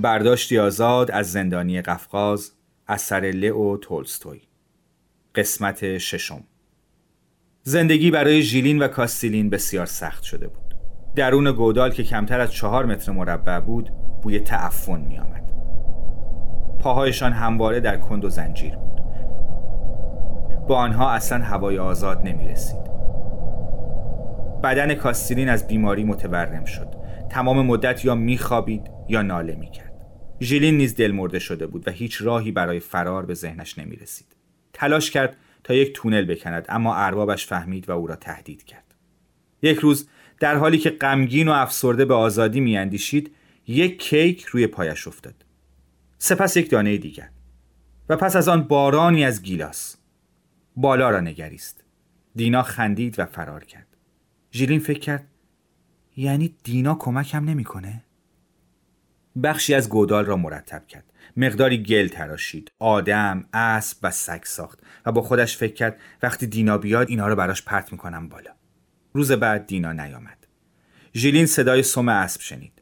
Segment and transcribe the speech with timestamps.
[0.00, 2.52] برداشتی آزاد از زندانی قفقاز
[2.88, 4.40] اثر لئو تولستوی.
[5.34, 6.44] قسمت ششم.
[7.62, 10.74] زندگی برای ژیلین و کاستیلین بسیار سخت شده بود.
[11.16, 13.90] درون گودال که کمتر از چهار متر مربع بود
[14.22, 15.52] بوی تعفن می آمد
[16.80, 19.00] پاهایشان همواره در کند و زنجیر بود.
[20.68, 22.88] با آنها اصلا هوای آزاد نمی رسید
[24.62, 26.88] بدن کاستیلین از بیماری متورم شد.
[27.30, 29.87] تمام مدت یا میخوابید یا ناله می‌کرد.
[30.40, 34.26] ژیلین نیز دلمرده شده بود و هیچ راهی برای فرار به ذهنش نمی رسید.
[34.72, 38.94] تلاش کرد تا یک تونل بکند اما اربابش فهمید و او را تهدید کرد.
[39.62, 40.08] یک روز
[40.40, 43.34] در حالی که غمگین و افسرده به آزادی میاندیشید
[43.66, 45.44] یک کیک روی پایش افتاد.
[46.18, 47.30] سپس یک دانه دیگر
[48.08, 49.96] و پس از آن بارانی از گیلاس.
[50.76, 51.84] بالا را نگریست.
[52.34, 53.86] دینا خندید و فرار کرد.
[54.52, 55.26] ژیلین فکر کرد
[56.16, 58.04] یعنی دینا کمکم نمی‌کنه؟
[59.42, 61.04] بخشی از گودال را مرتب کرد.
[61.36, 66.78] مقداری گل تراشید آدم اسب و سگ ساخت و با خودش فکر کرد وقتی دینا
[66.78, 68.50] بیاد اینا رو براش پرت می‌کنم بالا.
[69.12, 70.46] روز بعد دینا نیامد.
[71.14, 72.72] ژیلین صدای سم اسب شنید.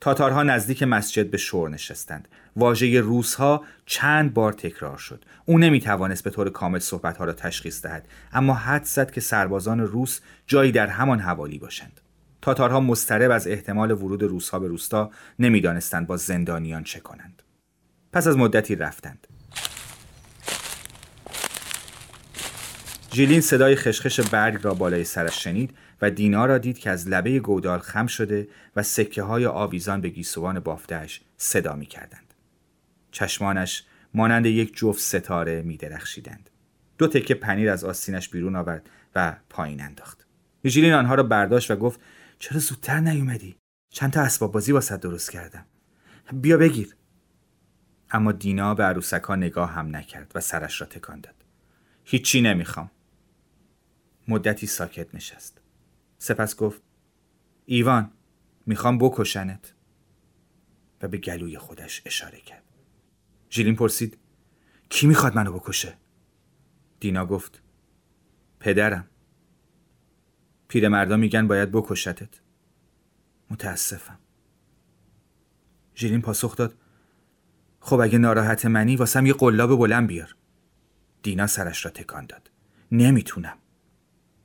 [0.00, 2.28] تاتارها نزدیک مسجد به شور نشستند.
[2.56, 5.24] واژه روسها چند بار تکرار شد.
[5.44, 10.20] او نمی‌توانست به طور کامل صحبتها را تشخیص دهد اما حد زد که سربازان روس
[10.46, 12.00] جایی در همان حوالی باشند.
[12.42, 17.42] تاتارها مسترب از احتمال ورود روسها به روستا نمی‌دانستند با زندانیان چه کنند
[18.12, 19.26] پس از مدتی رفتند
[23.14, 27.38] ژیلین صدای خشخش برگ را بالای سرش شنید و دینا را دید که از لبه
[27.38, 32.34] گودال خم شده و سکه های آویزان به گیسوان بافتهش صدا می کردند.
[33.10, 33.84] چشمانش
[34.14, 36.50] مانند یک جفت ستاره می درخشیدند.
[36.98, 40.26] دو تکه پنیر از آستینش بیرون آورد و پایین انداخت.
[40.66, 42.00] ژیلین آنها را برداشت و گفت
[42.38, 43.56] چرا زودتر نیومدی؟
[43.92, 45.66] چند تا اسباب بازی واسه درست کردم.
[46.32, 46.96] بیا بگیر.
[48.10, 51.34] اما دینا به عروسکا نگاه هم نکرد و سرش را تکان داد.
[52.04, 52.90] هیچی نمی‌خوام.
[54.28, 55.60] مدتی ساکت نشست.
[56.18, 56.82] سپس گفت
[57.66, 58.10] ایوان
[58.66, 59.74] می‌خوام بکشنت.
[61.02, 62.62] و به گلوی خودش اشاره کرد.
[63.50, 64.18] ژیلین پرسید
[64.88, 65.98] کی می‌خواد منو بکشه؟
[67.00, 67.62] دینا گفت
[68.60, 69.08] پدرم.
[70.68, 72.40] پیرمردا میگن باید بکشتت.
[73.50, 74.18] متاسفم.
[75.96, 76.74] ژیلین پاسخ داد.
[77.80, 80.36] خب اگه ناراحت منی واسم یه قلاب بلند بیار.
[81.22, 82.50] دینا سرش را تکان داد.
[82.92, 83.58] نمی‌تونم.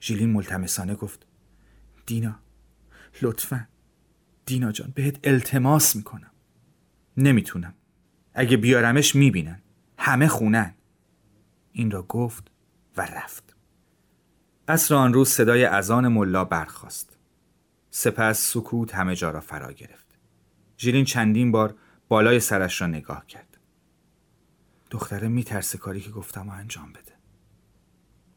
[0.00, 1.26] ژیلین ملتمسانه گفت.
[2.06, 2.38] دینا
[3.22, 3.68] لطفا.
[4.46, 6.30] دینا جان بهت التماس می‌کنم.
[7.16, 7.74] نمی‌تونم.
[8.34, 9.62] اگه بیارمش می‌بینن.
[9.98, 10.74] همه خونن.
[11.72, 12.50] این را گفت
[12.96, 13.51] و رفت.
[14.68, 17.16] عصر آن روز صدای اذان ملا برخاست.
[17.90, 20.06] سپس سکوت همه جا را فرا گرفت.
[20.78, 21.74] ژیلین چندین بار
[22.08, 23.58] بالای سرش را نگاه کرد.
[24.90, 27.12] دختره میترسه کاری که گفتم و انجام بده.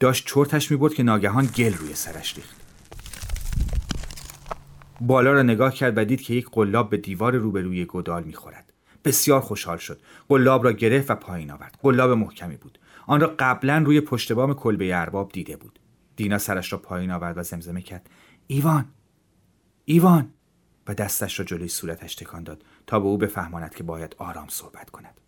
[0.00, 2.56] داشت چرتش می‌برد که ناگهان گل روی سرش ریخت.
[5.00, 8.72] بالا را نگاه کرد و دید که یک قلاب به دیوار روبروی گودال می‌خورد.
[9.04, 10.00] بسیار خوشحال شد.
[10.28, 11.78] قلاب را گرفت و پایین آورد.
[11.82, 12.78] قلاب محکمی بود.
[13.06, 15.78] آن را قبلا روی پشت بام کلبه ارباب دیده بود.
[16.18, 18.10] دینا سرش را پایین آورد و زمزمه کرد.
[18.46, 18.88] ایوان!
[19.84, 20.32] ایوان!
[20.86, 24.90] و دستش را جلوی صورتش تکان داد تا به او بفهماند که باید آرام صحبت
[24.90, 25.20] کند.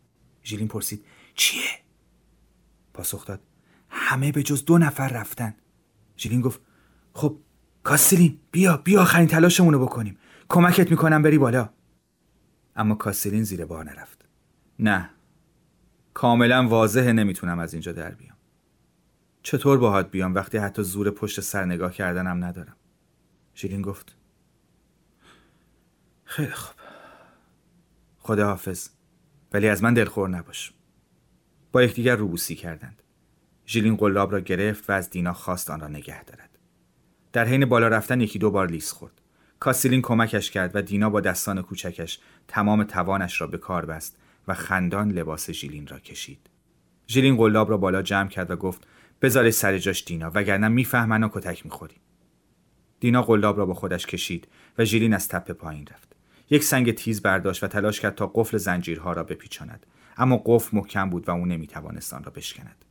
[0.44, 1.04] ژیلین پرسید
[1.34, 1.70] چیه؟
[2.94, 3.40] پاسخ داد
[3.88, 5.54] همه به جز دو نفر رفتن.
[6.18, 6.60] ژیلین گفت
[7.12, 7.36] خب
[7.82, 10.18] کاستلین بیا بیا آخرین تلاشمون رو بکنیم.
[10.48, 11.70] کمکت می‌کنم بری بالا.
[12.76, 14.28] اما کاستلین زیر بار نرفت.
[14.78, 15.10] نه
[16.14, 18.36] کاملا واضحه نمی‌تونم از اینجا در بیام.
[19.42, 22.76] چطور باهات بیام وقتی حتی زور پشت سر نگاه کردنم ندارم؟
[23.56, 24.16] ژیلین گفت.
[26.24, 26.76] خیلی خوب.
[28.18, 28.88] خدا حافظ
[29.52, 30.72] ولی از من دلخور نباش.
[31.72, 33.02] با یکدیگر روبوسی کردند.
[33.66, 36.58] ژیلین قلاب را گرفت و از دینا خواست آن را نگه دارد.
[37.32, 39.20] در حین بالا رفتن یکی دو بار لیس خورد.
[39.60, 44.16] کاسیلین کمکش کرد و دینا با دستان کوچکش تمام توانش را به کار بست
[44.48, 46.50] و خندان لباس ژیلین را کشید.
[47.08, 48.86] ژیلین قلاب را بالا جمع کرد و گفت
[49.22, 51.96] بذار سر جاش دینا وگرنه می‌فهمن و کتک می‌خوری
[53.00, 56.16] دینا قلاب را با خودش کشید و ژیلین از تپه پایین رفت.
[56.50, 59.86] یک سنگ تیز برداشت و تلاش کرد تا قفل زنجیرها را بپیچاند.
[60.16, 62.84] اما قفل محکم بود و او نمی‌توانست آن را بشکند.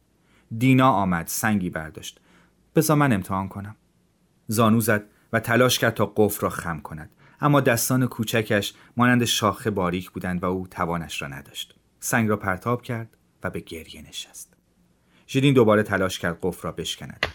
[0.57, 2.21] دینا آمد سنگی برداشت.
[2.75, 3.75] بذار من امتحان کنم.
[4.47, 5.03] زانو زد
[5.33, 7.09] و تلاش کرد تا قفل را خم کند.
[7.41, 11.75] اما دستان کوچکش مانند شاخه باریک بودند و او توانش را نداشت.
[11.99, 14.48] سنگ را پرتاب کرد و به گریه نشست.
[15.31, 17.25] ژیلین دوباره تلاش کرد قفل را بشکند.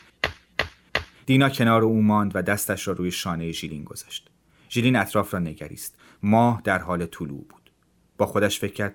[1.26, 4.30] دینا کنار او ماند و دستش را روی شانه ژیلین گذاشت.
[4.70, 5.96] ژیلین اطراف را نگریست.
[6.22, 7.70] ماه در حال طلوع بود.
[8.18, 8.94] با خودش فکر کرد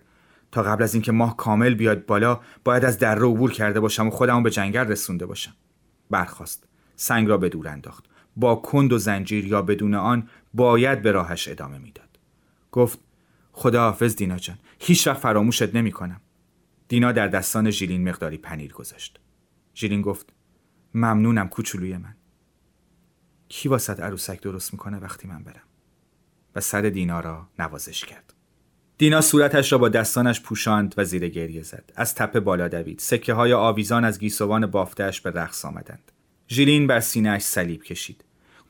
[0.51, 4.09] تا قبل از اینکه ماه کامل بیاد بالا باید از دره عبور کرده باشم و
[4.09, 5.53] خودمو به جنگل رسونده باشم.
[6.09, 6.67] برخاست.
[6.95, 8.05] سنگ را به دور انداخت.
[8.35, 12.19] با کند و زنجیر یا بدون آن باید به راهش ادامه می‌داد.
[12.71, 12.99] گفت
[13.51, 16.21] خدا حافظ دینا جان هیچ وقت فراموشت نمی کنم.
[16.89, 19.19] دینا در دستان ژیلین مقداری پنیر گذاشت.
[19.75, 20.33] ژیلین گفت
[20.93, 22.15] ممنونم کوچولوی من.
[23.49, 25.63] کی واسط عروسک درست می‌کنه وقتی من برم؟
[26.55, 28.33] و سر دینا را نوازش کرد.
[28.97, 31.91] دینا صورتش را با دستانش پوشاند و زیر گریه زد.
[31.95, 32.99] از تپه بالا دوید.
[32.99, 36.11] سکه های آویزان از گیسوان بافتهش به رقص آمدند.
[36.49, 38.23] ژیلین بر سینهاش صلیب کشید.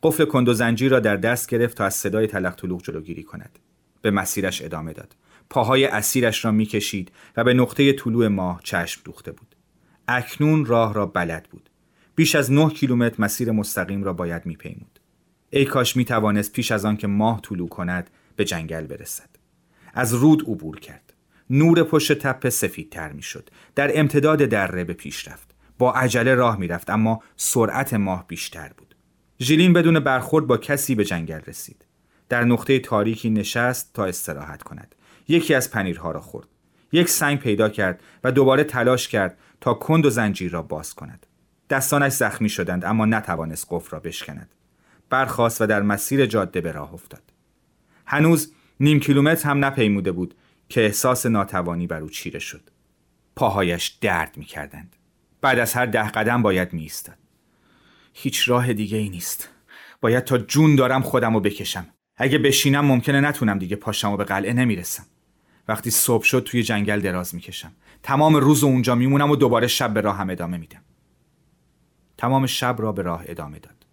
[0.03, 3.59] قفل کند و زنجیر را در دست گرفت تا از صدای تلق جلوگیری کند.
[4.01, 5.15] به مسیرش ادامه داد.
[5.49, 9.55] پاهای اسیرش را می‌کشید و به نقطه طلوع ماه چشم دوخته بود.
[10.07, 11.69] اکنون راه را بلد بود.
[12.15, 14.99] بیش از نه کیلومتر مسیر مستقیم را باید میپیمود.
[15.49, 19.29] ای کاش می توانست پیش از آن که ماه طلوع کند به جنگل برسد.
[19.93, 21.13] از رود عبور کرد.
[21.49, 23.49] نور پشت تپه سفیدتر می‌شد.
[23.75, 25.55] در امتداد دره به پیش رفت.
[25.77, 28.95] با عجله راه می‌رفت اما سرعت ماه بیشتر بود.
[29.41, 31.85] ژیلین بدون برخورد با کسی به جنگل رسید.
[32.29, 34.95] در نقطه تاریکی نشست تا استراحت کند.
[35.29, 36.47] یکی از پنیرها را خورد.
[36.91, 41.25] یک سنگ پیدا کرد و دوباره تلاش کرد تا کند و زنجیر را باز کند.
[41.69, 44.49] دستانش زخمی شدند اما نتوانست قفل را بشکند.
[45.09, 47.21] برخاست و در مسیر جاده به راه افتاد.
[48.05, 50.35] هنوز نیم کیلومتر هم نپیموده بود
[50.69, 52.69] که احساس ناتوانی بر او چیره شد.
[53.35, 54.95] پاهایش درد می کردند.
[55.41, 57.17] بعد از هر ده قدم باید می ایستاد.
[58.13, 59.49] هیچ راه دیگه ای نیست.
[60.01, 61.87] باید تا جون دارم خودم رو بکشم.
[62.17, 65.05] اگه بشینم ممکنه نتونم دیگه پاشم و به قلعه نمی‌رسم.
[65.69, 67.71] وقتی صبح شد توی جنگل دراز می‌کشم.
[68.03, 70.81] تمام روز اونجا میمونم و دوباره شب به راهم ادامه میدم.
[72.17, 73.85] تمام شب را به راه ادامه داد.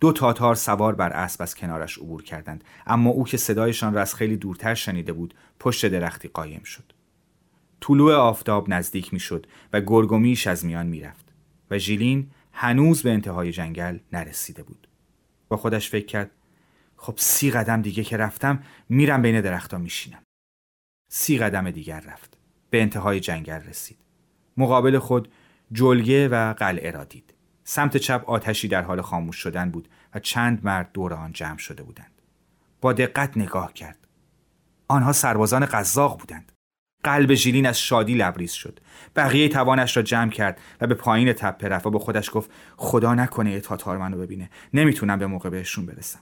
[0.00, 4.14] دو تاتار سوار بر اسب از کنارش عبور کردند اما او که صدایشان را از
[4.14, 6.92] خیلی دورتر شنیده بود پشت درختی قایم شد.
[7.80, 11.32] طلوع آفتاب نزدیک می‌شد و گرگومیش از میان می‌رفت
[11.70, 14.88] و ژیلین هنوز به انتهای جنگل نرسیده بود.
[15.48, 16.30] با خودش فکر کرد
[16.96, 20.22] خب سی قدم دیگه که رفتم میرم بین درختها میشینم.
[21.08, 22.38] سی قدم دیگر رفت
[22.70, 23.98] به انتهای جنگل رسید
[24.56, 25.32] مقابل خود
[25.72, 27.34] جلگه و قلعه را دید
[27.64, 31.82] سمت چپ آتشی در حال خاموش شدن بود و چند مرد دور آن جمع شده
[31.82, 32.22] بودند.
[32.80, 33.98] با دقت نگاه کرد.
[34.88, 36.52] آنها سربازان قزاق بودند.
[37.04, 38.80] قلب ژیلین از شادی لبریز شد.
[39.16, 43.14] بقیه توانش را جمع کرد و به پایین تپه رفت و به خودش گفت خدا
[43.14, 44.50] نکنه یه تاتار منو ببینه.
[44.74, 46.20] نمی‌تونم به موقع بهشون برسم.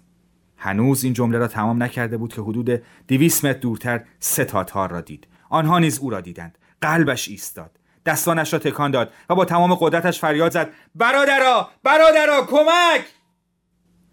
[0.66, 5.00] هنوز این جمله را تمام نکرده بود که حدود دویست متر دورتر سه تاتار را
[5.00, 5.26] دید.
[5.50, 6.58] آنها نیز او را دیدند.
[6.80, 7.78] قلبش ایستاد.
[8.06, 13.04] دستانش را تکان داد و با تمام قدرتش فریاد زد برادرا برادرا کمک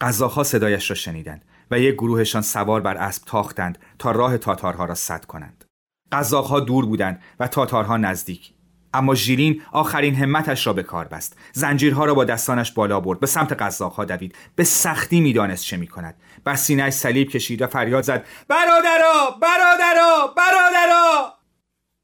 [0.02, 4.96] قزاقها صدایش را شنیدند و یک گروهشان سوار بر اسب تاختند تا راه تاتارها را
[4.96, 5.66] سد کنند
[6.12, 8.54] قزاقها دور بودند و تاتارها نزدیک
[8.94, 11.38] اما ژیلین آخرین همتش را به کار بست.
[11.54, 13.20] زنجیرها را با دستانش بالا برد.
[13.20, 14.36] به سمت قزاقها دوید.
[14.56, 16.16] به سختی می‌دانست چه می‌کند.
[16.44, 18.26] بر سینهاش صلیب کشید و فریاد زد.
[18.48, 19.38] برادرا!
[19.42, 20.34] برادرا!
[20.38, 21.34] برادرا!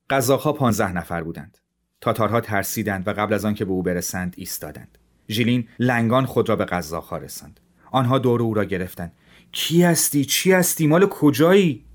[0.10, 1.58] قزاقها پانزده نفر بودند.
[2.02, 4.98] تاتارها ترسیدند و قبل از آنکه به او برسند ایستادند.
[5.30, 7.60] ژیلین لنگان خود را به قزاقها رساند.
[7.92, 9.12] آنها دور او را گرفتند.
[9.52, 11.86] کی هستی؟ چی هستی؟ مال کجایی؟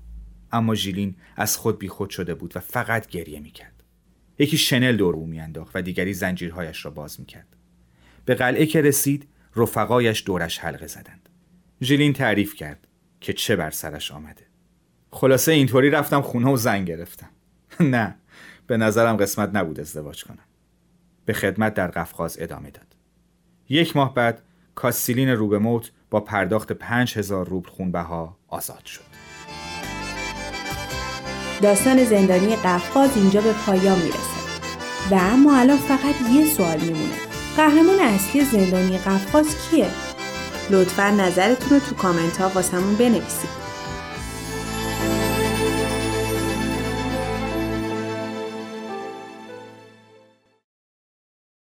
[0.51, 3.74] اما ژیلین از خود بیخود شده بود و فقط گریه می‌کرد.
[4.39, 7.47] یکی شنل دور او میانداخت و دیگری زنجیرهایش را باز می‌کرد.
[8.25, 11.29] به قلعه که رسید رفقایش دورش حلقه زدند.
[11.81, 12.87] ژیلین تعریف کرد
[13.21, 14.45] که چه بر سرش آمده.
[15.11, 17.29] خلاصه اینطوری رفتم خونه و زن گرفتم.
[17.79, 18.15] نه
[18.67, 20.45] به نظرم قسمت نبود ازدواج کنم.
[21.25, 22.95] به خدمت در قفقاز ادامه داد.
[23.69, 24.41] یک ماه بعد
[24.75, 29.34] کاسیلین روبه موت با پرداخت پنج هزار روبل خونبها آزاد شد.
[31.61, 34.35] داستان زندانی قفقاز اینجا به پایان می‌رسه.
[35.11, 37.15] و اما الان فقط یه سوال میمونه.
[37.57, 39.87] قهرمان اصلی زندانی قفقاز کیه؟
[40.69, 43.64] لطفا نظرتون رو تو کامنت ها واسمون بنویسید.